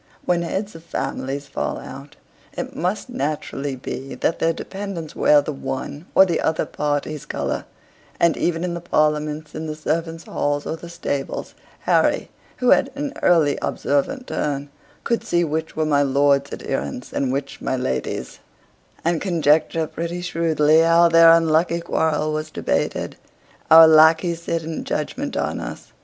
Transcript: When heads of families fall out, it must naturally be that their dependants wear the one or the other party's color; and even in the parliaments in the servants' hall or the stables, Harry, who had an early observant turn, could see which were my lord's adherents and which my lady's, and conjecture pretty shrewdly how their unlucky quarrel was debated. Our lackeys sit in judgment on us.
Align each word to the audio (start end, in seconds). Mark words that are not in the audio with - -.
When 0.25 0.41
heads 0.41 0.73
of 0.73 0.83
families 0.83 1.45
fall 1.45 1.77
out, 1.77 2.15
it 2.57 2.75
must 2.75 3.07
naturally 3.07 3.75
be 3.75 4.15
that 4.15 4.39
their 4.39 4.51
dependants 4.51 5.15
wear 5.15 5.41
the 5.43 5.51
one 5.51 6.07
or 6.15 6.25
the 6.25 6.41
other 6.41 6.65
party's 6.65 7.23
color; 7.27 7.65
and 8.19 8.35
even 8.35 8.63
in 8.63 8.73
the 8.73 8.81
parliaments 8.81 9.53
in 9.53 9.67
the 9.67 9.75
servants' 9.75 10.23
hall 10.23 10.59
or 10.65 10.75
the 10.75 10.89
stables, 10.89 11.53
Harry, 11.81 12.31
who 12.57 12.71
had 12.71 12.89
an 12.95 13.13
early 13.21 13.59
observant 13.61 14.25
turn, 14.25 14.69
could 15.03 15.23
see 15.23 15.43
which 15.43 15.75
were 15.75 15.85
my 15.85 16.01
lord's 16.01 16.51
adherents 16.51 17.13
and 17.13 17.31
which 17.31 17.61
my 17.61 17.75
lady's, 17.75 18.39
and 19.05 19.21
conjecture 19.21 19.85
pretty 19.85 20.21
shrewdly 20.21 20.79
how 20.79 21.09
their 21.09 21.31
unlucky 21.31 21.79
quarrel 21.79 22.33
was 22.33 22.49
debated. 22.49 23.17
Our 23.69 23.87
lackeys 23.87 24.41
sit 24.41 24.63
in 24.63 24.83
judgment 24.83 25.37
on 25.37 25.59
us. 25.59 25.91